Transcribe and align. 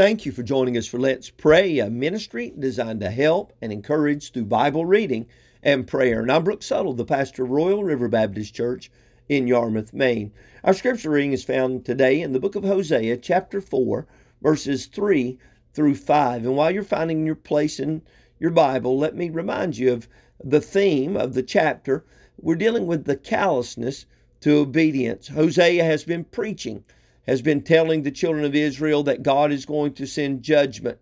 Thank 0.00 0.24
you 0.24 0.32
for 0.32 0.42
joining 0.42 0.78
us 0.78 0.86
for 0.86 0.98
Let's 0.98 1.28
Pray, 1.28 1.78
a 1.78 1.90
ministry 1.90 2.54
designed 2.58 3.00
to 3.00 3.10
help 3.10 3.52
and 3.60 3.70
encourage 3.70 4.32
through 4.32 4.46
Bible 4.46 4.86
reading 4.86 5.26
and 5.62 5.86
prayer. 5.86 6.22
And 6.22 6.32
I'm 6.32 6.42
Brooke 6.42 6.62
Suttle, 6.62 6.96
the 6.96 7.04
pastor 7.04 7.44
of 7.44 7.50
Royal 7.50 7.84
River 7.84 8.08
Baptist 8.08 8.54
Church 8.54 8.90
in 9.28 9.46
Yarmouth, 9.46 9.92
Maine. 9.92 10.32
Our 10.64 10.72
scripture 10.72 11.10
reading 11.10 11.34
is 11.34 11.44
found 11.44 11.84
today 11.84 12.22
in 12.22 12.32
the 12.32 12.40
book 12.40 12.54
of 12.54 12.64
Hosea, 12.64 13.18
chapter 13.18 13.60
4, 13.60 14.06
verses 14.40 14.86
3 14.86 15.38
through 15.74 15.96
5. 15.96 16.46
And 16.46 16.56
while 16.56 16.70
you're 16.70 16.82
finding 16.82 17.26
your 17.26 17.34
place 17.34 17.78
in 17.78 18.00
your 18.38 18.52
Bible, 18.52 18.98
let 18.98 19.14
me 19.14 19.28
remind 19.28 19.76
you 19.76 19.92
of 19.92 20.08
the 20.42 20.62
theme 20.62 21.14
of 21.14 21.34
the 21.34 21.42
chapter. 21.42 22.06
We're 22.40 22.56
dealing 22.56 22.86
with 22.86 23.04
the 23.04 23.16
callousness 23.16 24.06
to 24.40 24.60
obedience. 24.60 25.28
Hosea 25.28 25.84
has 25.84 26.04
been 26.04 26.24
preaching, 26.24 26.84
has 27.26 27.42
been 27.42 27.62
telling 27.62 28.02
the 28.02 28.10
children 28.10 28.44
of 28.44 28.54
Israel 28.54 29.02
that 29.04 29.22
God 29.22 29.52
is 29.52 29.64
going 29.66 29.94
to 29.94 30.06
send 30.06 30.42
judgment. 30.42 30.98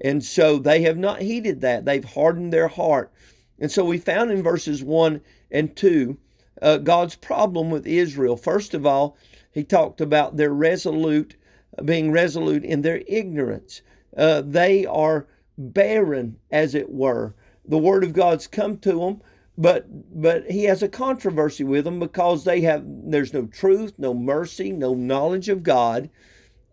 And 0.00 0.22
so 0.22 0.58
they 0.58 0.82
have 0.82 0.98
not 0.98 1.22
heeded 1.22 1.60
that. 1.62 1.84
They've 1.84 2.04
hardened 2.04 2.52
their 2.52 2.68
heart. 2.68 3.12
And 3.58 3.70
so 3.70 3.84
we 3.84 3.98
found 3.98 4.30
in 4.30 4.42
verses 4.42 4.82
1 4.82 5.20
and 5.50 5.74
2 5.74 6.18
uh, 6.62 6.78
God's 6.78 7.16
problem 7.16 7.70
with 7.70 7.86
Israel. 7.86 8.36
First 8.36 8.74
of 8.74 8.86
all, 8.86 9.16
he 9.52 9.64
talked 9.64 10.00
about 10.00 10.36
their 10.36 10.52
resolute, 10.52 11.36
being 11.84 12.12
resolute 12.12 12.64
in 12.64 12.82
their 12.82 13.02
ignorance. 13.06 13.82
Uh, 14.16 14.42
they 14.42 14.84
are 14.86 15.26
barren, 15.58 16.36
as 16.50 16.74
it 16.74 16.90
were. 16.90 17.34
The 17.66 17.78
word 17.78 18.04
of 18.04 18.12
God's 18.12 18.46
come 18.46 18.78
to 18.78 18.92
them, 18.92 19.20
but 19.58 19.86
but 20.20 20.50
he 20.50 20.64
has 20.64 20.82
a 20.82 20.88
controversy 20.88 21.64
with 21.64 21.84
them 21.84 21.98
because 21.98 22.44
they 22.44 22.60
have 22.60 22.84
there's 22.86 23.32
no 23.32 23.46
truth, 23.46 23.94
no 23.98 24.12
mercy, 24.12 24.72
no 24.72 24.94
knowledge 24.94 25.48
of 25.48 25.62
God 25.62 26.10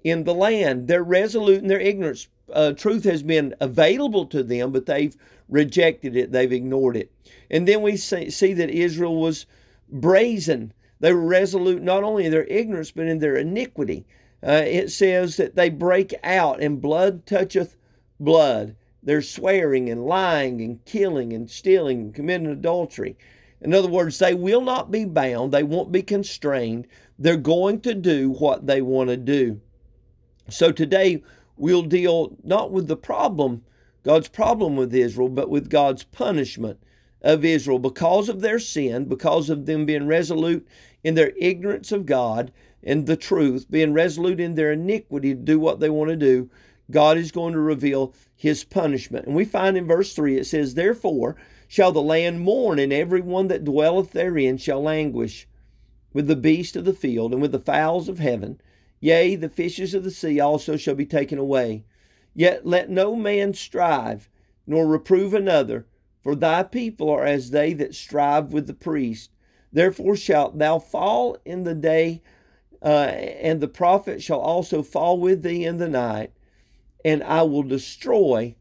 in 0.04 0.24
the 0.24 0.34
land. 0.34 0.88
They're 0.88 1.04
resolute 1.04 1.62
in 1.62 1.68
their 1.68 1.80
ignorance. 1.80 2.28
Uh, 2.52 2.74
truth 2.74 3.06
has 3.06 3.24
been 3.24 3.56
available 3.62 4.26
to 4.28 4.44
them, 4.44 4.72
but 4.72 4.86
they've 4.86 5.16
rejected 5.48 6.16
it. 6.16 6.32
They've 6.32 6.52
ignored 6.52 6.98
it. 6.98 7.12
And 7.50 7.68
then 7.68 7.82
we 7.82 7.96
see, 7.98 8.30
see 8.30 8.54
that 8.54 8.70
Israel 8.70 9.20
was 9.20 9.46
brazen. 9.90 10.74
They 11.00 11.14
were 11.14 11.26
resolute 11.26 11.82
not 11.82 12.04
only 12.04 12.26
in 12.26 12.32
their 12.32 12.46
ignorance, 12.46 12.92
but 12.92 13.08
in 13.08 13.20
their 13.20 13.36
iniquity. 13.36 14.06
Uh, 14.46 14.64
it 14.66 14.92
says 14.92 15.38
that 15.38 15.56
they 15.56 15.70
break 15.70 16.14
out, 16.24 16.62
and 16.62 16.82
blood 16.82 17.26
toucheth 17.26 17.78
blood. 18.20 18.76
They're 19.04 19.22
swearing 19.22 19.90
and 19.90 20.06
lying 20.06 20.62
and 20.62 20.84
killing 20.86 21.34
and 21.34 21.50
stealing 21.50 22.00
and 22.00 22.16
committing 22.16 22.48
adultery. 22.48 23.18
In 23.62 23.74
other 23.74 23.90
words, 23.90 24.20
they 24.20 24.34
will 24.34 24.62
not 24.62 24.92
be 24.92 25.06
bound, 25.06 25.52
they 25.52 25.64
won't 25.64 25.92
be 25.92 26.02
constrained. 26.02 26.88
They're 27.20 27.38
going 27.38 27.82
to 27.82 27.94
do 27.94 28.32
what 28.32 28.66
they 28.66 28.82
want 28.82 29.10
to 29.10 29.18
do. 29.18 29.62
So 30.50 30.72
today 30.72 31.24
we'll 31.58 31.84
deal 31.84 32.36
not 32.44 32.72
with 32.72 32.88
the 32.88 32.98
problem, 32.98 33.64
God's 34.04 34.28
problem 34.28 34.76
with 34.76 34.94
Israel, 34.94 35.30
but 35.30 35.50
with 35.50 35.70
God's 35.70 36.04
punishment 36.04 36.80
of 37.22 37.46
Israel 37.46 37.80
because 37.80 38.28
of 38.28 38.42
their 38.42 38.60
sin, 38.60 39.06
because 39.06 39.50
of 39.50 39.66
them 39.66 39.86
being 39.86 40.08
resolute 40.08 40.68
in 41.04 41.16
their 41.16 41.32
ignorance 41.40 41.92
of 41.92 42.06
God 42.06 42.52
and 42.84 43.06
the 43.06 43.16
truth, 43.16 43.66
being 43.70 43.94
resolute 43.94 44.40
in 44.40 44.56
their 44.56 44.74
iniquity 44.74 45.34
to 45.34 45.40
do 45.40 45.60
what 45.60 45.80
they 45.80 45.90
want 45.90 46.10
to 46.10 46.18
do. 46.18 46.50
God 46.92 47.18
is 47.18 47.32
going 47.32 47.54
to 47.54 47.60
reveal 47.60 48.14
his 48.36 48.66
punishment. 48.66 49.26
And 49.26 49.36
we 49.36 49.46
find 49.46 49.78
in 49.78 49.88
verse 49.88 50.14
3 50.14 50.38
it 50.38 50.46
says, 50.46 50.74
Therefore 50.74 51.38
shall 51.68 51.94
the 51.94 52.02
land 52.02 52.42
mourn, 52.42 52.78
and 52.78 52.92
every 52.92 53.22
one 53.22 53.48
that 53.48 53.64
dwelleth 53.64 54.12
therein 54.12 54.58
shall 54.58 54.82
languish 54.82 55.48
with 56.12 56.28
the 56.28 56.36
beast 56.36 56.76
of 56.76 56.84
the 56.84 56.94
field 56.94 57.32
and 57.32 57.42
with 57.42 57.54
the 57.54 57.60
fowls 57.60 58.10
of 58.10 58.20
heaven. 58.20 58.60
Yea, 59.00 59.36
the 59.36 59.50
fishes 59.50 59.94
of 59.94 60.04
the 60.04 60.12
sea 60.12 60.40
also 60.40 60.76
shall 60.76 60.94
be 60.94 61.06
taken 61.06 61.38
away. 61.38 61.86
Yet 62.36 62.66
let 62.66 62.90
no 62.90 63.16
man 63.16 63.54
strive, 63.54 64.30
nor 64.68 64.86
reprove 64.86 65.34
another, 65.34 65.86
for 66.22 66.36
thy 66.36 66.64
people 66.64 67.10
are 67.10 67.26
as 67.26 67.52
they 67.52 67.74
that 67.74 67.96
strive 67.96 68.52
with 68.52 68.68
the 68.68 68.74
priest. 68.74 69.32
Therefore 69.72 70.16
shalt 70.16 70.58
thou 70.58 70.80
fall 70.80 71.38
in 71.46 71.64
the 71.64 71.76
day, 71.76 72.22
uh, 72.82 73.08
and 73.08 73.62
the 73.62 73.68
prophet 73.70 74.22
shall 74.22 74.40
also 74.40 74.84
fall 74.84 75.18
with 75.18 75.44
thee 75.44 75.66
in 75.66 75.78
the 75.78 75.90
night 75.90 76.34
and 77.06 77.24
I 77.24 77.44
will 77.44 77.64
destroy 77.64 78.56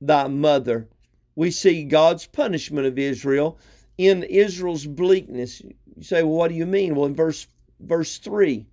thy 0.00 0.28
mother. 0.28 0.88
We 1.36 1.50
see 1.50 1.84
God's 1.84 2.26
punishment 2.26 2.86
of 2.86 2.98
Israel 2.98 3.58
in 3.96 4.22
Israel's 4.24 4.86
bleakness. 4.86 5.60
You 5.60 6.02
say, 6.02 6.22
well, 6.22 6.36
what 6.36 6.48
do 6.48 6.54
you 6.54 6.66
mean? 6.66 6.94
Well, 6.94 7.06
in 7.06 7.14
verse 7.14 7.46
verse 7.80 8.18
3, 8.18 8.66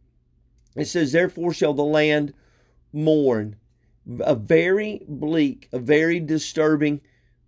it 0.76 0.86
says, 0.86 1.12
Therefore 1.12 1.54
shall 1.54 1.74
the 1.74 1.84
land 1.84 2.34
mourn. 2.94 3.56
A 4.20 4.36
very 4.36 5.02
bleak, 5.08 5.70
a 5.72 5.80
very 5.80 6.20
disturbing 6.20 7.02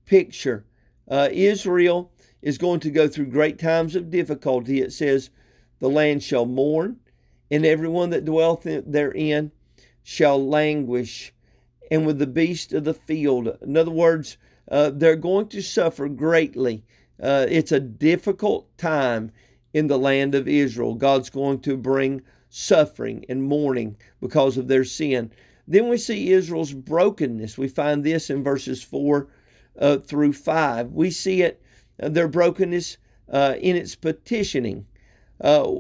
picture. 0.06 0.66
Uh, 1.08 1.30
Israel 1.32 2.12
is 2.42 2.58
going 2.58 2.80
to 2.82 2.92
go 2.92 3.08
through 3.08 3.28
great 3.28 3.58
times 3.58 3.96
of 3.96 4.12
difficulty. 4.12 4.82
It 4.82 4.94
says, 4.94 5.30
The 5.80 5.90
land 5.90 6.22
shall 6.22 6.46
mourn, 6.46 7.00
and 7.50 7.66
everyone 7.66 8.12
that 8.12 8.26
dwelleth 8.26 8.84
therein 8.86 9.52
shall 10.04 10.46
languish 10.46 11.34
and 11.94 12.08
with 12.08 12.18
the 12.18 12.26
beast 12.26 12.74
of 12.74 12.86
the 12.86 12.94
field. 12.96 13.56
In 13.62 13.78
other 13.78 13.92
words, 13.92 14.38
uh, 14.72 14.90
they're 14.90 15.16
going 15.16 15.48
to 15.48 15.62
suffer 15.62 16.10
greatly. 16.10 16.84
Uh, 17.22 17.46
it's 17.48 17.72
a 17.72 17.80
difficult 17.80 18.76
time 18.80 19.32
in 19.76 19.86
the 19.86 20.00
land 20.00 20.34
of 20.34 20.48
Israel. 20.48 20.96
God's 20.96 21.30
going 21.30 21.60
to 21.60 21.78
bring 21.78 22.24
suffering 22.50 23.24
and 23.30 23.44
mourning 23.44 23.96
because 24.20 24.58
of 24.58 24.68
their 24.68 24.84
sin. 24.84 25.30
Then 25.68 25.88
we 25.88 26.00
see 26.00 26.32
Israel's 26.32 26.74
brokenness. 26.74 27.60
We 27.60 27.68
find 27.68 28.04
this 28.04 28.32
in 28.32 28.44
verses 28.44 28.82
4 28.82 29.28
uh, 29.78 29.98
through 29.98 30.34
5. 30.34 30.94
We 30.94 31.12
see 31.12 31.44
it, 31.44 31.62
uh, 32.02 32.10
their 32.10 32.28
brokenness 32.28 32.98
uh, 33.32 33.54
in 33.60 33.76
its 33.76 33.94
petitioning. 33.94 34.88
Uh, 35.40 35.72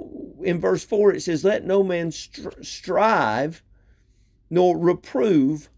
in 0.43 0.59
verse 0.59 0.85
4, 0.85 1.13
it 1.13 1.23
says, 1.23 1.43
Let 1.43 1.65
no 1.65 1.81
man 1.81 2.11
str- 2.11 2.61
strive 2.61 3.63
nor 4.51 4.77
reprove 4.77 5.69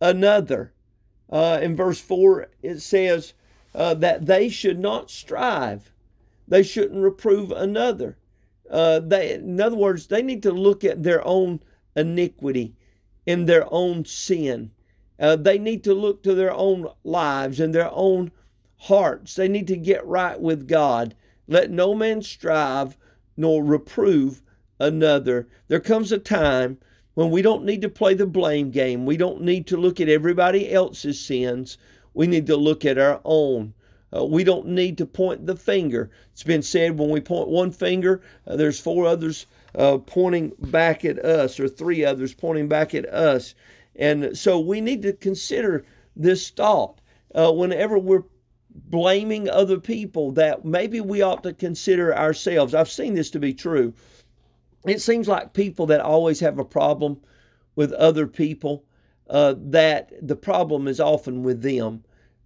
another. 0.00 0.72
Uh, 1.30 1.58
in 1.60 1.74
verse 1.74 2.00
4, 2.00 2.48
it 2.62 2.80
says 2.80 3.34
uh, 3.74 3.94
that 3.94 4.26
they 4.26 4.48
should 4.48 4.78
not 4.78 5.10
strive, 5.10 5.92
they 6.48 6.62
shouldn't 6.62 7.02
reprove 7.02 7.50
another. 7.50 8.16
Uh, 8.70 9.00
they, 9.00 9.34
in 9.34 9.60
other 9.60 9.76
words, 9.76 10.06
they 10.06 10.22
need 10.22 10.42
to 10.42 10.52
look 10.52 10.84
at 10.84 11.02
their 11.02 11.26
own 11.26 11.60
iniquity 11.94 12.74
and 13.26 13.48
their 13.48 13.66
own 13.72 14.04
sin. 14.04 14.70
Uh, 15.18 15.36
they 15.36 15.58
need 15.58 15.82
to 15.84 15.94
look 15.94 16.22
to 16.22 16.34
their 16.34 16.52
own 16.52 16.88
lives 17.04 17.58
and 17.58 17.74
their 17.74 17.90
own 17.92 18.30
hearts. 18.76 19.34
They 19.34 19.48
need 19.48 19.66
to 19.68 19.76
get 19.76 20.06
right 20.06 20.40
with 20.40 20.68
God. 20.68 21.14
Let 21.48 21.70
no 21.70 21.94
man 21.94 22.22
strive 22.22 22.96
nor 23.36 23.64
reprove 23.64 24.42
another. 24.78 25.48
There 25.68 25.80
comes 25.80 26.12
a 26.12 26.18
time 26.18 26.78
when 27.16 27.30
we 27.30 27.40
don't 27.40 27.64
need 27.64 27.80
to 27.80 27.88
play 27.88 28.12
the 28.12 28.26
blame 28.26 28.70
game. 28.70 29.06
We 29.06 29.16
don't 29.16 29.40
need 29.40 29.66
to 29.68 29.78
look 29.78 30.02
at 30.02 30.08
everybody 30.08 30.70
else's 30.70 31.18
sins. 31.18 31.78
We 32.12 32.26
need 32.26 32.46
to 32.46 32.56
look 32.56 32.84
at 32.84 32.98
our 32.98 33.22
own. 33.24 33.72
Uh, 34.14 34.26
we 34.26 34.44
don't 34.44 34.66
need 34.66 34.98
to 34.98 35.06
point 35.06 35.46
the 35.46 35.56
finger. 35.56 36.10
It's 36.32 36.42
been 36.42 36.60
said 36.62 36.98
when 36.98 37.08
we 37.08 37.22
point 37.22 37.48
one 37.48 37.70
finger, 37.70 38.20
uh, 38.46 38.56
there's 38.56 38.78
four 38.78 39.06
others 39.06 39.46
uh, 39.74 39.96
pointing 39.96 40.52
back 40.58 41.06
at 41.06 41.18
us, 41.24 41.58
or 41.58 41.68
three 41.68 42.04
others 42.04 42.34
pointing 42.34 42.68
back 42.68 42.94
at 42.94 43.06
us. 43.06 43.54
And 43.96 44.36
so 44.36 44.60
we 44.60 44.82
need 44.82 45.00
to 45.00 45.14
consider 45.14 45.86
this 46.16 46.50
thought 46.50 47.00
uh, 47.34 47.50
whenever 47.50 47.98
we're 47.98 48.24
blaming 48.74 49.48
other 49.48 49.80
people 49.80 50.32
that 50.32 50.66
maybe 50.66 51.00
we 51.00 51.22
ought 51.22 51.42
to 51.44 51.54
consider 51.54 52.14
ourselves. 52.14 52.74
I've 52.74 52.90
seen 52.90 53.14
this 53.14 53.30
to 53.30 53.38
be 53.38 53.54
true 53.54 53.94
it 54.86 55.02
seems 55.02 55.28
like 55.28 55.52
people 55.52 55.86
that 55.86 56.00
always 56.00 56.40
have 56.40 56.58
a 56.58 56.64
problem 56.64 57.18
with 57.74 57.92
other 57.92 58.26
people, 58.26 58.84
uh, 59.28 59.54
that 59.58 60.12
the 60.26 60.36
problem 60.36 60.88
is 60.88 61.00
often 61.00 61.42
with 61.42 61.62
them. 61.62 62.04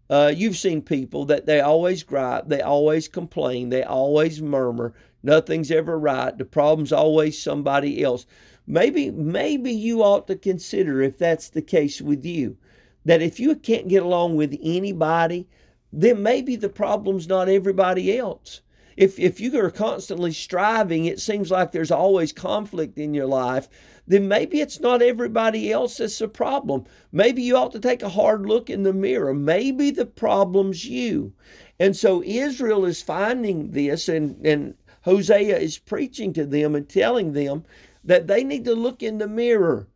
Uh, 0.08 0.32
you've 0.34 0.56
seen 0.56 0.82
people 0.82 1.24
that 1.26 1.46
they 1.46 1.60
always 1.60 2.02
gripe, 2.02 2.48
they 2.48 2.60
always 2.60 3.06
complain, 3.06 3.68
they 3.68 3.84
always 3.84 4.42
murmur. 4.42 4.92
Nothing's 5.22 5.70
ever 5.70 5.98
right. 5.98 6.36
The 6.36 6.44
problem's 6.44 6.92
always 6.92 7.40
somebody 7.40 8.02
else. 8.02 8.26
Maybe, 8.66 9.10
maybe 9.10 9.72
you 9.72 10.02
ought 10.02 10.26
to 10.26 10.36
consider 10.36 11.00
if 11.00 11.18
that's 11.18 11.50
the 11.50 11.62
case 11.62 12.00
with 12.00 12.24
you, 12.24 12.56
that 13.04 13.22
if 13.22 13.38
you 13.38 13.54
can't 13.54 13.88
get 13.88 14.02
along 14.02 14.36
with 14.36 14.58
anybody, 14.62 15.46
then 15.92 16.22
maybe 16.22 16.56
the 16.56 16.68
problem's 16.68 17.28
not 17.28 17.48
everybody 17.48 18.16
else 18.16 18.62
if 19.00 19.18
if 19.18 19.40
you 19.40 19.58
are 19.58 19.70
constantly 19.70 20.30
striving, 20.30 21.06
it 21.06 21.18
seems 21.18 21.50
like 21.50 21.72
there's 21.72 21.90
always 21.90 22.32
conflict 22.32 22.98
in 22.98 23.14
your 23.14 23.24
life, 23.24 23.66
then 24.06 24.28
maybe 24.28 24.60
it's 24.60 24.78
not 24.78 25.00
everybody 25.00 25.72
else 25.72 25.96
that's 25.96 26.20
a 26.20 26.28
problem. 26.28 26.84
Maybe 27.10 27.40
you 27.42 27.56
ought 27.56 27.72
to 27.72 27.80
take 27.80 28.02
a 28.02 28.10
hard 28.10 28.44
look 28.44 28.68
in 28.68 28.82
the 28.82 28.92
mirror. 28.92 29.32
Maybe 29.32 29.90
the 29.90 30.04
problem's 30.04 30.84
you. 30.84 31.32
And 31.78 31.96
so 31.96 32.22
Israel 32.22 32.84
is 32.84 33.00
finding 33.00 33.70
this 33.70 34.06
and, 34.06 34.44
and 34.44 34.74
Hosea 35.00 35.56
is 35.56 35.78
preaching 35.78 36.34
to 36.34 36.44
them 36.44 36.74
and 36.74 36.86
telling 36.86 37.32
them 37.32 37.64
that 38.04 38.26
they 38.26 38.44
need 38.44 38.66
to 38.66 38.74
look 38.74 39.02
in 39.02 39.16
the 39.16 39.28
mirror. 39.28 39.88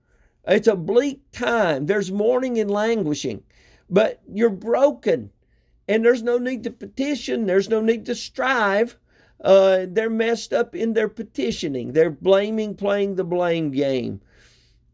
It's 0.49 0.69
a 0.69 0.77
bleak 0.77 1.21
time. 1.31 1.85
There's 1.85 2.11
mourning 2.11 2.59
and 2.59 2.71
languishing, 2.71 3.43
but 3.91 4.23
you're 4.33 4.49
broken, 4.49 5.31
and 5.89 6.05
there's 6.05 6.23
no 6.23 6.39
need 6.39 6.65
to 6.65 6.71
petition. 6.71 7.47
There's 7.47 7.69
no 7.69 7.81
need 7.81 8.07
to 8.07 8.15
strive. 8.15 8.97
Uh, 9.41 9.87
they're 9.89 10.11
messed 10.11 10.53
up 10.53 10.75
in 10.75 10.95
their 10.95 11.09
petitioning. 11.09 11.93
They're 11.93 12.11
blaming, 12.11 12.75
playing 12.75 13.17
the 13.17 13.25
blame 13.25 13.71
game. 13.71 14.21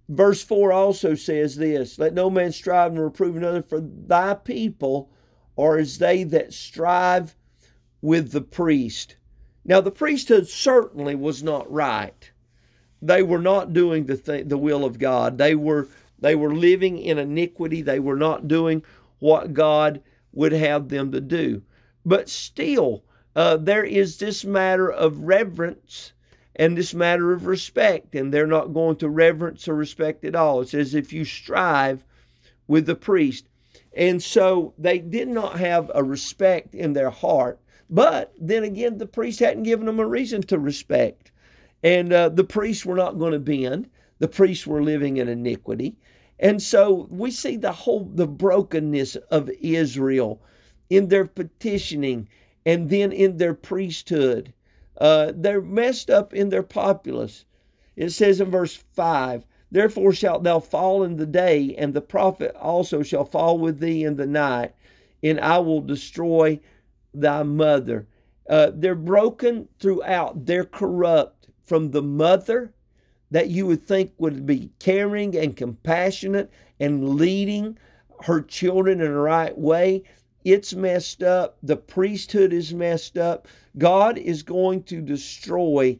Verse 0.09 0.43
4 0.43 0.73
also 0.73 1.15
says 1.15 1.57
this 1.57 1.99
Let 1.99 2.15
no 2.15 2.31
man 2.31 2.51
strive 2.51 2.93
and 2.93 3.01
reprove 3.01 3.37
another, 3.37 3.63
for 3.63 3.81
thy 3.81 4.35
people 4.35 5.11
are 5.57 5.79
as 5.79 5.99
they 5.99 6.25
that 6.25 6.53
strive 6.53 7.37
with 8.03 8.33
the 8.33 8.41
priest. 8.41 9.17
Now, 9.65 9.81
the 9.81 9.91
priesthood 9.91 10.49
certainly 10.49 11.15
was 11.15 11.43
not 11.43 11.71
right. 11.71 12.31
They 13.03 13.23
were 13.23 13.41
not 13.41 13.73
doing 13.73 14.07
the, 14.07 14.17
th- 14.17 14.49
the 14.49 14.59
will 14.59 14.85
of 14.85 14.99
God. 14.99 15.39
They 15.39 15.55
were, 15.55 15.87
they 16.19 16.35
were 16.35 16.55
living 16.55 16.99
in 16.99 17.19
iniquity. 17.19 17.83
They 17.83 18.01
were 18.01 18.17
not 18.17 18.49
doing 18.49 18.83
what 19.21 19.53
God 19.53 20.03
would 20.33 20.53
have 20.53 20.89
them 20.89 21.13
to 21.13 21.21
do. 21.21 21.63
But 22.05 22.29
still, 22.29 23.05
uh, 23.37 23.57
there 23.57 23.85
is 23.85 24.19
this 24.19 24.45
matter 24.45 24.91
of 24.91 25.21
reverence 25.21 26.13
and 26.57 26.77
this 26.77 26.95
matter 26.95 27.33
of 27.33 27.47
respect, 27.47 28.15
and 28.15 28.33
they're 28.33 28.47
not 28.47 28.75
going 28.75 28.97
to 28.97 29.09
reverence 29.09 29.69
or 29.69 29.75
respect 29.75 30.25
at 30.25 30.35
all. 30.35 30.61
It 30.61 30.69
says, 30.69 30.95
if 30.95 31.13
you 31.13 31.25
strive 31.25 32.05
with 32.67 32.87
the 32.87 32.95
priest. 32.95 33.49
And 33.97 34.23
so 34.23 34.75
they 34.79 34.99
did 34.99 35.29
not 35.29 35.59
have 35.59 35.91
a 35.95 36.05
respect 36.05 36.75
in 36.75 36.93
their 36.93 37.11
heart. 37.11 37.59
But 37.89 38.33
then 38.39 38.63
again, 38.63 38.99
the 38.99 39.07
priest 39.07 39.41
hadn't 39.41 39.65
given 39.65 39.87
them 39.87 39.99
a 39.99 40.07
reason 40.07 40.43
to 40.43 40.59
respect. 40.59 41.33
And 41.83 42.13
uh, 42.13 42.29
the 42.29 42.45
priests 42.45 42.87
were 42.87 42.95
not 42.95 43.19
going 43.19 43.33
to 43.33 43.41
bend. 43.41 43.91
The 44.21 44.29
priests 44.29 44.67
were 44.67 44.83
living 44.83 45.17
in 45.17 45.29
iniquity. 45.29 45.97
And 46.41 46.63
so 46.63 47.07
we 47.11 47.31
see 47.31 47.57
the 47.57 47.73
whole 47.73 48.11
the 48.15 48.27
brokenness 48.27 49.17
of 49.31 49.51
Israel 49.61 50.41
in 50.89 51.09
their 51.09 51.27
petitioning 51.27 52.29
and 52.65 52.89
then 52.89 53.13
in 53.13 53.37
their 53.37 53.53
priesthood. 53.53 54.53
Uh, 54.99 55.33
they're 55.35 55.61
messed 55.61 56.09
up 56.09 56.33
in 56.33 56.49
their 56.49 56.63
populace. 56.63 57.45
It 57.95 58.11
says 58.11 58.41
in 58.41 58.51
verse 58.51 58.75
5 58.75 59.45
Therefore 59.71 60.13
shalt 60.13 60.43
thou 60.43 60.59
fall 60.59 61.03
in 61.05 61.17
the 61.17 61.27
day, 61.27 61.75
and 61.77 61.95
the 61.95 62.01
prophet 62.01 62.57
also 62.57 63.03
shall 63.03 63.25
fall 63.25 63.59
with 63.59 63.79
thee 63.79 64.03
in 64.03 64.17
the 64.17 64.27
night, 64.27 64.75
and 65.23 65.39
I 65.39 65.59
will 65.59 65.81
destroy 65.81 66.59
thy 67.15 67.43
mother. 67.43 68.09
Uh, 68.49 68.73
they're 68.75 68.97
broken 68.97 69.69
throughout. 69.79 70.47
They're 70.47 70.65
corrupt 70.65 71.49
from 71.63 71.91
the 71.91 72.03
mother 72.03 72.73
that 73.31 73.49
you 73.49 73.67
would 73.67 73.87
think 73.87 74.13
would 74.19 74.45
be 74.47 74.71
caring 74.79 75.37
and 75.37 75.57
compassionate 75.57 76.51
and 76.81 77.15
leading 77.17 77.79
her 78.23 78.41
children 78.43 79.01
in 79.01 79.13
the 79.13 79.19
right 79.19 79.57
way. 79.57 80.03
It's 80.45 80.75
messed 80.75 81.23
up. 81.23 81.59
The 81.63 81.77
priesthood 81.77 82.53
is 82.53 82.75
messed 82.75 83.19
up. 83.19 83.47
God 83.79 84.19
is 84.19 84.43
going 84.43 84.83
to 84.85 85.01
destroy 85.01 85.99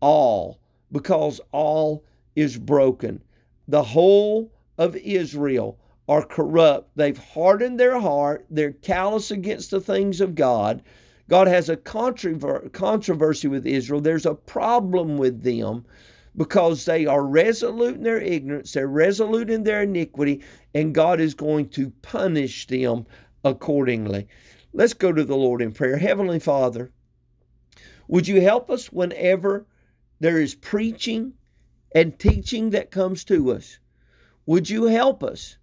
all 0.00 0.60
because 0.92 1.40
all 1.52 2.04
is 2.36 2.56
broken. 2.56 3.22
The 3.68 3.82
whole 3.82 4.52
of 4.78 4.96
Israel 4.96 5.78
are 6.08 6.24
corrupt. 6.24 6.90
They've 6.96 7.16
hardened 7.16 7.78
their 7.80 7.98
heart. 7.98 8.46
They're 8.50 8.72
callous 8.72 9.30
against 9.30 9.70
the 9.70 9.80
things 9.80 10.20
of 10.20 10.34
God. 10.34 10.82
God 11.28 11.46
has 11.46 11.68
a 11.68 11.76
controversy 11.76 13.48
with 13.48 13.66
Israel. 13.66 14.00
There's 14.00 14.26
a 14.26 14.34
problem 14.34 15.16
with 15.16 15.42
them 15.42 15.84
because 16.36 16.84
they 16.84 17.06
are 17.06 17.26
resolute 17.26 17.96
in 17.96 18.02
their 18.02 18.20
ignorance, 18.20 18.72
they're 18.72 18.86
resolute 18.86 19.50
in 19.50 19.64
their 19.64 19.82
iniquity, 19.82 20.42
and 20.74 20.94
God 20.94 21.20
is 21.20 21.34
going 21.34 21.68
to 21.70 21.90
punish 22.02 22.66
them 22.66 23.06
accordingly. 23.44 24.28
Let's 24.72 24.94
go 24.94 25.12
to 25.12 25.24
the 25.24 25.36
Lord 25.36 25.62
in 25.62 25.72
prayer. 25.72 25.96
Heavenly 25.96 26.38
Father, 26.38 26.92
would 28.06 28.28
you 28.28 28.40
help 28.40 28.70
us 28.70 28.92
whenever 28.92 29.66
there 30.20 30.40
is 30.40 30.54
preaching 30.54 31.32
and 31.94 32.18
teaching 32.18 32.70
that 32.70 32.90
comes 32.90 33.24
to 33.24 33.52
us? 33.52 33.78
Would 34.46 34.70
you 34.70 34.84
help 34.84 35.22
us 35.22 35.58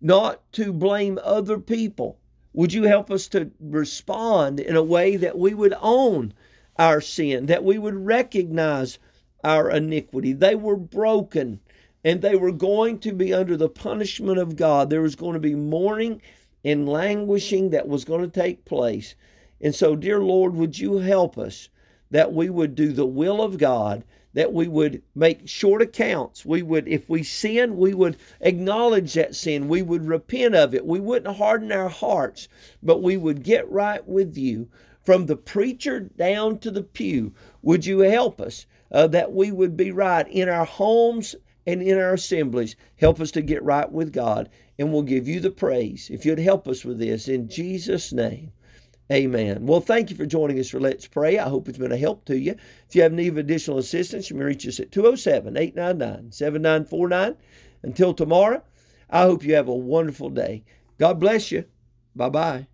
not 0.00 0.52
to 0.52 0.72
blame 0.72 1.18
other 1.22 1.58
people? 1.58 2.18
Would 2.52 2.72
you 2.72 2.84
help 2.84 3.10
us 3.10 3.28
to 3.28 3.50
respond 3.60 4.58
in 4.58 4.74
a 4.74 4.82
way 4.82 5.16
that 5.16 5.38
we 5.38 5.54
would 5.54 5.74
own 5.80 6.34
our 6.78 7.00
sin, 7.00 7.46
that 7.46 7.64
we 7.64 7.78
would 7.78 7.94
recognize 7.94 8.98
our 9.44 9.70
iniquity? 9.70 10.32
They 10.32 10.54
were 10.54 10.76
broken 10.76 11.60
and 12.04 12.22
they 12.22 12.36
were 12.36 12.52
going 12.52 12.98
to 13.00 13.12
be 13.12 13.34
under 13.34 13.56
the 13.56 13.68
punishment 13.68 14.38
of 14.38 14.56
God. 14.56 14.88
There 14.88 15.02
was 15.02 15.16
going 15.16 15.34
to 15.34 15.40
be 15.40 15.54
mourning 15.54 16.22
and 16.64 16.88
languishing 16.88 17.70
that 17.70 17.88
was 17.88 18.04
going 18.04 18.22
to 18.22 18.40
take 18.40 18.64
place. 18.64 19.14
And 19.60 19.74
so, 19.74 19.96
dear 19.96 20.20
Lord, 20.20 20.54
would 20.54 20.78
you 20.78 20.98
help 20.98 21.36
us 21.36 21.68
that 22.10 22.32
we 22.32 22.48
would 22.48 22.74
do 22.74 22.92
the 22.92 23.06
will 23.06 23.42
of 23.42 23.58
God, 23.58 24.04
that 24.34 24.52
we 24.52 24.68
would 24.68 25.02
make 25.14 25.48
short 25.48 25.82
accounts. 25.82 26.44
We 26.44 26.62
would, 26.62 26.86
if 26.86 27.08
we 27.08 27.22
sin, 27.22 27.76
we 27.76 27.94
would 27.94 28.16
acknowledge 28.40 29.14
that 29.14 29.34
sin. 29.34 29.68
We 29.68 29.82
would 29.82 30.06
repent 30.06 30.54
of 30.54 30.74
it. 30.74 30.86
We 30.86 31.00
wouldn't 31.00 31.36
harden 31.36 31.72
our 31.72 31.88
hearts, 31.88 32.48
but 32.82 33.02
we 33.02 33.16
would 33.16 33.42
get 33.42 33.70
right 33.70 34.06
with 34.06 34.36
you 34.36 34.68
from 35.02 35.26
the 35.26 35.36
preacher 35.36 36.00
down 36.00 36.58
to 36.58 36.70
the 36.70 36.82
pew. 36.82 37.32
Would 37.62 37.86
you 37.86 38.00
help 38.00 38.40
us 38.40 38.66
uh, 38.92 39.06
that 39.08 39.32
we 39.32 39.52
would 39.52 39.76
be 39.76 39.90
right 39.90 40.26
in 40.28 40.48
our 40.48 40.64
homes 40.64 41.34
and 41.66 41.82
in 41.82 41.98
our 41.98 42.14
assemblies? 42.14 42.76
Help 42.96 43.20
us 43.20 43.30
to 43.32 43.42
get 43.42 43.62
right 43.62 43.90
with 43.90 44.12
God, 44.12 44.48
and 44.78 44.92
we'll 44.92 45.02
give 45.02 45.28
you 45.28 45.40
the 45.40 45.50
praise 45.50 46.10
if 46.10 46.24
you'd 46.24 46.38
help 46.38 46.68
us 46.68 46.84
with 46.84 46.98
this 46.98 47.28
in 47.28 47.48
Jesus' 47.48 48.12
name. 48.12 48.52
Amen. 49.10 49.64
Well, 49.66 49.80
thank 49.80 50.10
you 50.10 50.16
for 50.16 50.26
joining 50.26 50.58
us 50.58 50.68
for 50.68 50.80
Let's 50.80 51.06
Pray. 51.06 51.38
I 51.38 51.48
hope 51.48 51.68
it's 51.68 51.78
been 51.78 51.92
a 51.92 51.96
help 51.96 52.26
to 52.26 52.38
you. 52.38 52.54
If 52.88 52.94
you 52.94 53.02
have 53.02 53.12
need 53.12 53.28
of 53.28 53.38
additional 53.38 53.78
assistance, 53.78 54.28
you 54.28 54.36
may 54.36 54.44
reach 54.44 54.66
us 54.66 54.80
at 54.80 54.92
207 54.92 55.56
899 55.56 56.30
7949. 56.30 57.36
Until 57.82 58.12
tomorrow, 58.12 58.62
I 59.08 59.22
hope 59.22 59.44
you 59.44 59.54
have 59.54 59.68
a 59.68 59.74
wonderful 59.74 60.28
day. 60.28 60.64
God 60.98 61.18
bless 61.20 61.50
you. 61.50 61.64
Bye 62.14 62.28
bye. 62.28 62.66